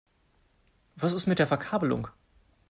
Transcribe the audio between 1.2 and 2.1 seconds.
mit der Verkabelung?